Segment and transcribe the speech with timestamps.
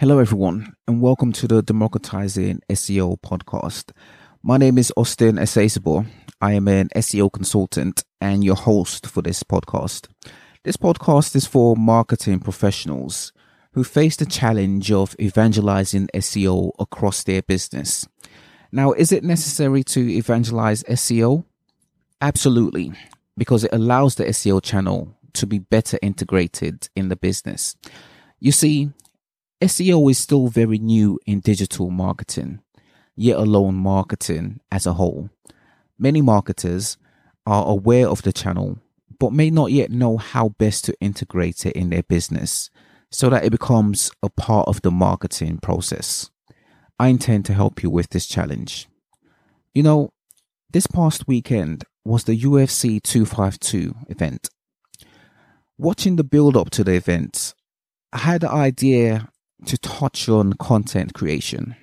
[0.00, 3.90] Hello, everyone, and welcome to the Democratizing SEO podcast.
[4.44, 6.06] My name is Austin Esazabo.
[6.40, 10.06] I am an SEO consultant and your host for this podcast.
[10.62, 13.32] This podcast is for marketing professionals
[13.72, 18.06] who face the challenge of evangelizing SEO across their business.
[18.70, 21.44] Now, is it necessary to evangelize SEO?
[22.20, 22.92] Absolutely,
[23.36, 27.74] because it allows the SEO channel to be better integrated in the business.
[28.38, 28.90] You see,
[29.60, 32.60] SEO is still very new in digital marketing,
[33.16, 35.30] yet alone marketing as a whole.
[35.98, 36.96] Many marketers
[37.44, 38.78] are aware of the channel,
[39.18, 42.70] but may not yet know how best to integrate it in their business
[43.10, 46.30] so that it becomes a part of the marketing process.
[47.00, 48.88] I intend to help you with this challenge.
[49.74, 50.12] You know,
[50.70, 54.50] this past weekend was the UFC 252 event.
[55.76, 57.54] Watching the build up to the event,
[58.12, 59.28] I had the idea
[59.66, 61.76] to touch on content creation.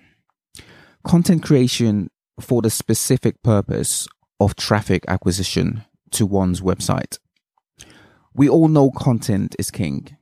[1.04, 2.10] Content creation
[2.40, 4.08] for the specific purpose
[4.40, 7.20] of traffic acquisition to one's website.
[8.34, 10.18] We all know content is king.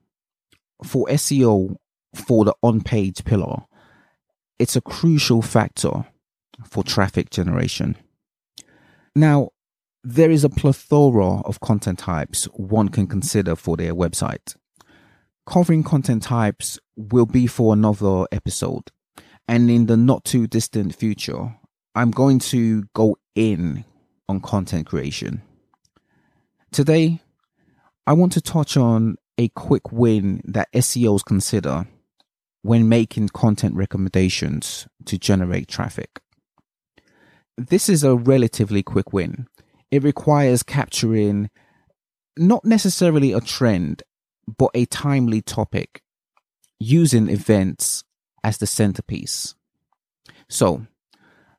[0.84, 1.78] For SEO,
[2.14, 3.64] for the on page pillar,
[4.60, 6.06] it's a crucial factor
[6.66, 7.98] for traffic generation.
[9.16, 9.50] Now,
[10.04, 14.56] there is a plethora of content types one can consider for their website
[15.46, 18.92] covering content types will be for another episode.
[19.48, 21.56] And in the not too distant future,
[21.96, 23.86] I'm going to go in
[24.30, 25.42] on content creation.
[26.72, 27.20] Today,
[28.08, 31.88] I want to touch on a quick win that SEOs consider
[32.62, 36.22] when making content recommendations to generate traffic.
[37.58, 39.48] This is a relatively quick win.
[39.92, 41.50] It requires capturing
[42.38, 44.02] not necessarily a trend
[44.48, 46.02] but a timely topic
[46.80, 48.04] using events
[48.44, 49.56] as the centerpiece.
[50.50, 50.86] So,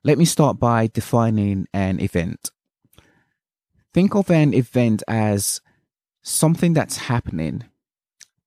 [0.03, 2.50] let me start by defining an event.
[3.94, 5.61] Think of an event as
[6.23, 7.65] something that's happening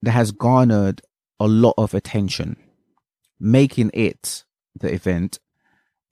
[0.02, 1.02] that has garnered
[1.40, 2.58] a lot of attention,
[3.40, 4.44] making it,
[4.80, 5.40] the event,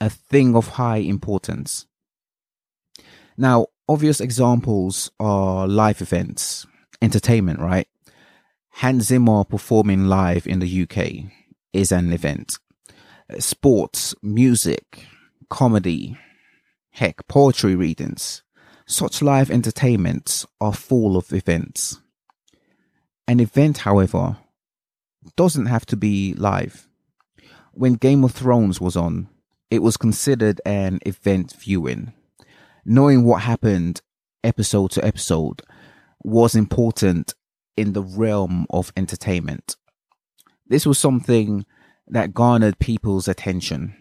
[0.02, 1.86] a thing of high importance.
[3.38, 6.66] Now, obvious examples are live events,
[7.02, 7.88] entertainment, right?
[8.80, 11.32] Hans Zimmer performing live in the UK
[11.72, 12.60] is an event.
[13.40, 15.06] Sports, music,
[15.50, 16.18] comedy,
[16.90, 18.44] heck, poetry readings.
[18.86, 22.02] Such live entertainments are full of events.
[23.30, 24.40] An event, however,
[25.38, 26.90] doesn't have to be live.
[27.72, 29.30] When Game of Thrones was on,
[29.72, 32.12] it was considered an event viewing.
[32.84, 34.02] Knowing what happened
[34.44, 35.62] episode to episode
[36.26, 37.34] was important
[37.78, 39.76] in the realm of entertainment.
[40.68, 41.66] This was something
[42.08, 43.96] that garnered people's attention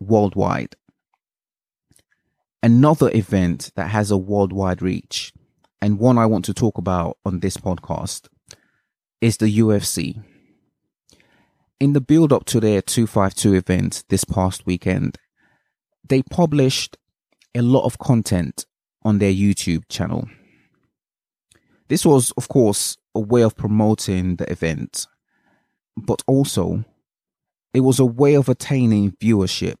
[0.00, 0.76] worldwide.
[2.62, 5.32] Another event that has a worldwide reach,
[5.80, 8.28] and one I want to talk about on this podcast,
[9.20, 10.22] is the UFC.
[11.78, 15.16] In the build up to their 252 event this past weekend,
[16.06, 16.98] they published
[17.54, 18.66] a lot of content
[19.02, 20.28] on their YouTube channel.
[21.90, 25.08] This was, of course, a way of promoting the event,
[25.96, 26.84] but also
[27.74, 29.74] it was a way of attaining viewership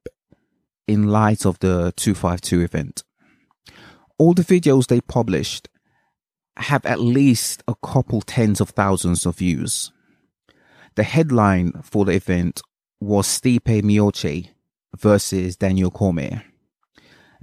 [0.88, 3.04] in light of the 252 event.
[4.18, 5.68] All the videos they published
[6.56, 9.92] have at least a couple tens of thousands of views.
[10.96, 12.60] The headline for the event
[13.00, 14.48] was Stipe Miocic
[14.98, 16.42] versus Daniel Cormier.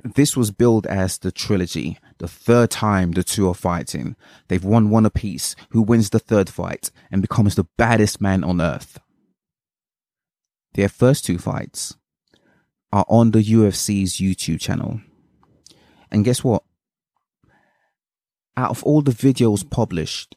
[0.03, 4.16] This was billed as the trilogy, the third time the two are fighting.
[4.47, 5.55] They've won one apiece.
[5.69, 9.00] Who wins the third fight and becomes the baddest man on earth?
[10.73, 11.95] Their first two fights
[12.91, 15.01] are on the UFC's YouTube channel.
[16.11, 16.63] And guess what?
[18.55, 20.35] Out of all the videos published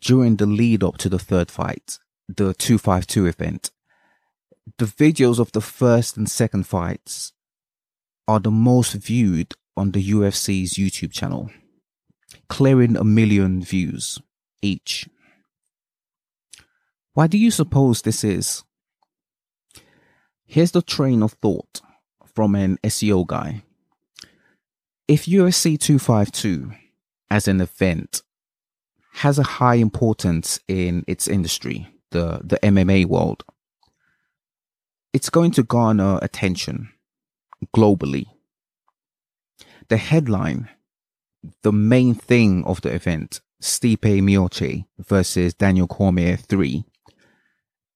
[0.00, 1.98] during the lead up to the third fight,
[2.28, 3.70] the 252 event,
[4.78, 7.32] the videos of the first and second fights
[8.28, 11.50] are the most viewed on the UFC's YouTube channel,
[12.48, 14.20] clearing a million views
[14.62, 15.08] each.
[17.12, 18.62] Why do you suppose this is?
[20.44, 21.80] Here's the train of thought
[22.24, 23.62] from an SEO guy.
[25.08, 26.72] If UFC 252
[27.30, 28.22] as an event
[29.14, 33.44] has a high importance in its industry, the, the MMA world,
[35.12, 36.90] it's going to garner attention
[37.74, 38.26] globally.
[39.88, 40.68] The headline,
[41.62, 46.84] the main thing of the event, Stipe Miocic versus Daniel Cormier 3,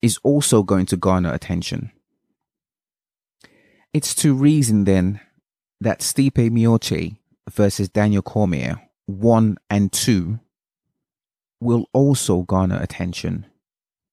[0.02, 1.90] is also going to garner attention.
[3.92, 5.20] It's to reason then
[5.80, 7.16] that Stipe Miocic
[7.50, 10.38] versus Daniel Cormier 1 and 2
[11.60, 13.46] will also garner attention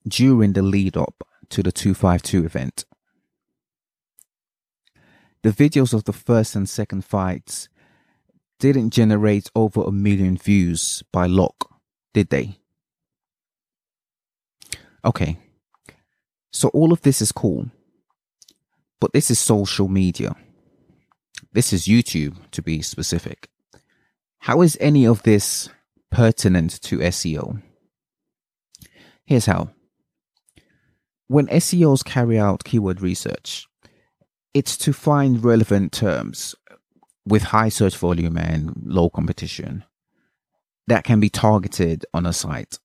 [0.07, 2.85] during the lead up to the 252 event.
[5.43, 7.69] The videos of the first and second fights
[8.59, 11.69] didn't generate over a million views by lock,
[12.13, 12.57] did they?
[15.05, 15.37] Okay,
[16.51, 17.69] so all of this is cool,
[18.99, 20.35] but this is social media.
[21.53, 23.47] This is YouTube to be specific.
[24.39, 25.69] How is any of this
[26.11, 27.61] pertinent to SEO?
[29.25, 29.69] Here's how.
[31.27, 33.67] When SEOs carry out keyword research,
[34.57, 36.55] it's to find relevant terms
[37.27, 39.83] with high search volume and low competition
[40.87, 42.79] that can be targeted on a site.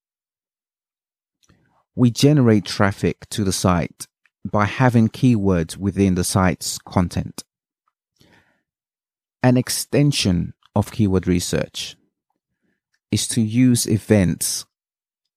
[1.95, 4.07] We generate traffic to the site
[4.45, 7.43] by having keywords within the site's content.
[9.43, 11.97] An extension of keyword research
[13.11, 14.67] is to use events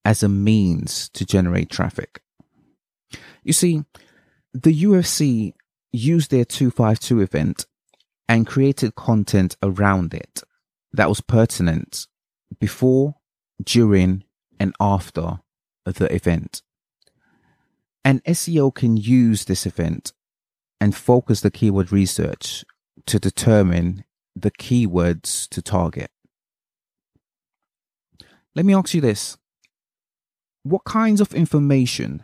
[0.03, 2.21] as a means to generate traffic.
[3.43, 3.85] You see,
[4.53, 5.53] the UFC
[5.95, 7.65] used their 252 event
[8.27, 10.43] and created content around it
[10.93, 12.07] that was pertinent
[12.59, 13.15] before,
[13.63, 14.23] during,
[14.59, 15.39] and after
[15.85, 16.61] the event.
[18.03, 20.13] An SEO can use this event
[20.79, 22.63] and focus the keyword research
[23.05, 24.03] to determine
[24.35, 26.11] the keywords to target.
[28.53, 29.37] Let me ask you this.
[30.63, 32.23] What kinds of information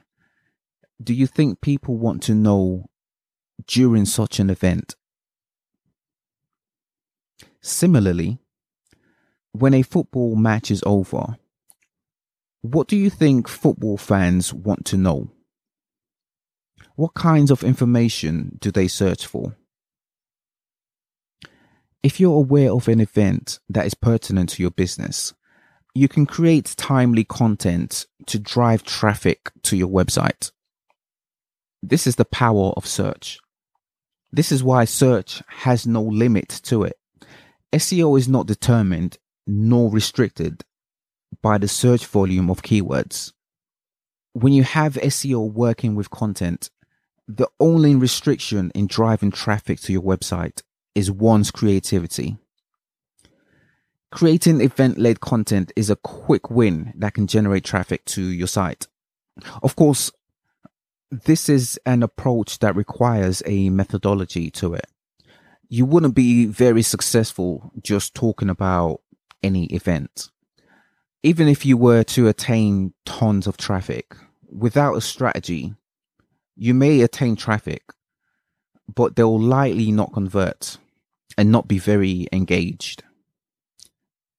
[1.01, 2.90] do you think people want to know
[3.67, 4.95] during such an event?
[7.61, 8.39] Similarly,
[9.51, 11.37] when a football match is over,
[12.61, 15.31] what do you think football fans want to know?
[16.95, 19.55] What kinds of information do they search for?
[22.03, 25.33] If you're aware of an event that is pertinent to your business,
[25.93, 30.51] you can create timely content to drive traffic to your website.
[31.83, 33.39] This is the power of search.
[34.31, 36.98] This is why search has no limit to it.
[37.74, 40.63] SEO is not determined nor restricted
[41.42, 43.33] by the search volume of keywords.
[44.33, 46.69] When you have SEO working with content,
[47.28, 50.62] the only restriction in driving traffic to your website
[50.95, 52.38] is one's creativity.
[54.12, 58.88] Creating event led content is a quick win that can generate traffic to your site.
[59.63, 60.12] Of course,
[61.11, 64.87] this is an approach that requires a methodology to it.
[65.67, 69.01] You wouldn't be very successful just talking about
[69.43, 70.29] any event.
[71.23, 74.15] Even if you were to attain tons of traffic
[74.49, 75.73] without a strategy,
[76.55, 77.83] you may attain traffic,
[78.93, 80.77] but they'll likely not convert
[81.37, 83.03] and not be very engaged.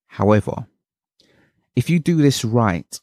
[0.07, 0.67] However,
[1.75, 2.99] if you do this right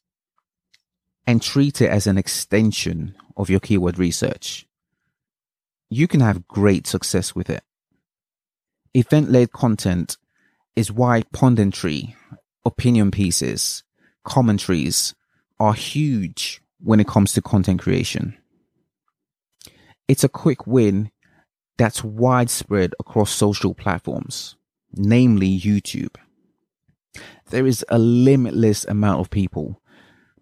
[1.31, 4.67] and treat it as an extension of your keyword research,
[5.89, 7.63] you can have great success with it.
[8.95, 10.17] Event led content
[10.75, 12.17] is why punditry,
[12.65, 13.85] opinion pieces,
[14.25, 15.15] commentaries
[15.61, 18.37] are huge when it comes to content creation.
[20.09, 21.13] It's a quick win
[21.79, 24.57] that's widespread across social platforms,
[24.97, 26.17] namely YouTube.
[27.51, 29.80] There is a limitless amount of people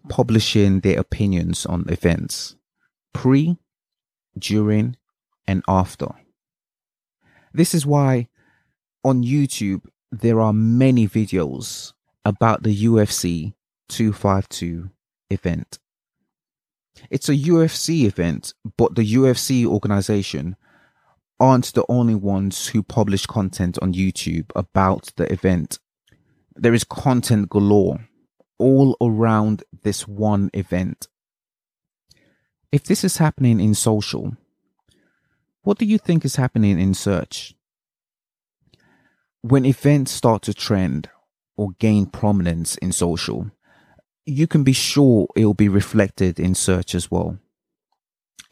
[0.09, 2.57] publishing their opinions on events
[3.13, 3.59] pre,
[4.39, 4.97] during,
[5.47, 6.09] and after.
[7.53, 8.29] This is why
[9.05, 11.93] on YouTube there are many videos
[12.25, 13.55] about the UFC
[13.89, 14.91] 252
[15.31, 15.79] event.
[17.11, 20.57] It's a UFC event, but the UFC organization
[21.41, 25.79] aren't the only ones who publish content on YouTube about the event.
[26.57, 28.08] There is content galore
[28.59, 31.09] all around this one event.
[32.71, 34.37] If this is happening in social,
[35.63, 37.55] what do you think is happening in search?
[39.41, 41.09] When events start to trend
[41.57, 43.51] or gain prominence in social,
[44.27, 47.39] you can be sure it will be reflected in search as well.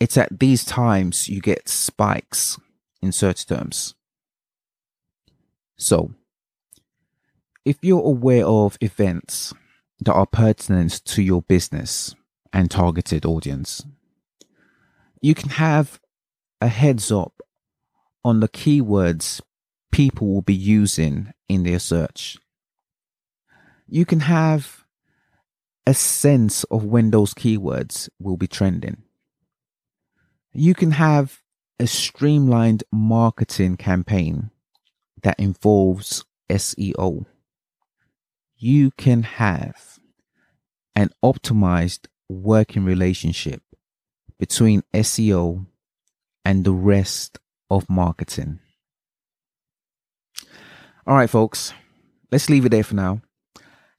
[0.00, 2.58] It's at these times you get spikes
[3.02, 3.94] in search terms.
[5.76, 6.12] So,
[7.64, 9.52] if you're aware of events
[10.00, 12.14] that are pertinent to your business
[12.52, 13.84] and targeted audience,
[15.20, 16.00] you can have
[16.60, 17.40] a heads up
[18.24, 19.40] on the keywords
[19.96, 22.36] people will be using in their search.
[23.88, 24.84] You can have
[25.86, 29.04] a sense of when those keywords will be trending.
[30.52, 31.40] You can have
[31.78, 34.50] a streamlined marketing campaign
[35.22, 37.26] that involves SEO.
[38.68, 40.00] You can have
[40.96, 43.62] an optimized working relationship
[44.40, 45.66] between SEO
[46.44, 47.38] and the rest
[47.70, 48.58] of marketing.
[51.06, 51.74] All right, folks,
[52.32, 53.20] let's leave it there for now.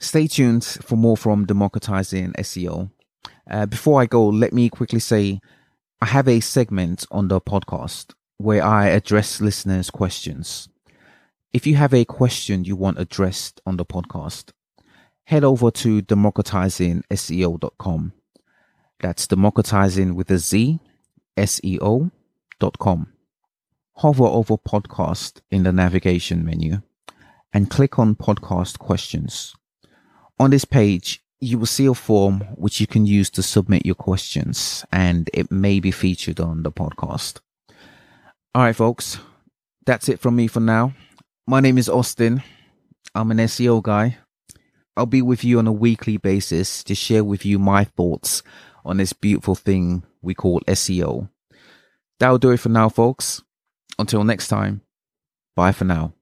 [0.02, 2.92] Stay tuned for more from Democratizing SEO.
[3.50, 5.40] Uh, before I go, let me quickly say
[6.02, 10.68] I have a segment on the podcast where I address listeners' questions.
[11.54, 14.52] If you have a question you want addressed on the podcast,
[15.28, 18.14] head over to democratizingseo.com.
[19.02, 20.80] That's democratizing with a Z,
[21.36, 23.14] SEO.com.
[23.98, 26.82] Hover over podcast in the navigation menu
[27.52, 29.54] and click on podcast questions.
[30.40, 33.96] On this page, you will see a form which you can use to submit your
[33.96, 37.42] questions and it may be featured on the podcast.
[38.56, 39.20] All right, folks,
[39.86, 40.94] that's it from me for now.
[41.46, 42.44] My name is Austin.
[43.14, 44.20] I'm an SEO guy.
[44.98, 48.42] I'll be with you on a weekly basis to share with you my thoughts
[48.84, 51.30] on this beautiful thing we call SEO.
[52.20, 53.44] That'll do it for now, folks.
[54.00, 54.82] Until next time,
[55.56, 56.14] bye for now.